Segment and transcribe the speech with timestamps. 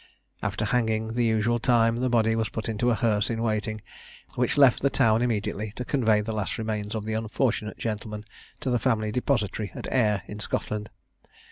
[0.41, 3.81] After hanging the usual time, the body was put into a hearse in waiting,
[4.33, 8.25] which left the town immediately, to convey the last remains of the unfortunate gentleman
[8.61, 10.89] to the family depository at Ayr, in Scotland.